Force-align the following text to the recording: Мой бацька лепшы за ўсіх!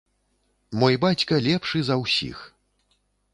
Мой 0.83 0.95
бацька 1.03 1.33
лепшы 1.49 1.83
за 1.91 1.99
ўсіх! 2.03 2.41